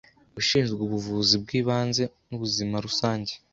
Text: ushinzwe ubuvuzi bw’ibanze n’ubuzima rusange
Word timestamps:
ushinzwe 0.39 0.79
ubuvuzi 0.87 1.35
bw’ibanze 1.43 2.03
n’ubuzima 2.27 2.75
rusange 2.85 3.33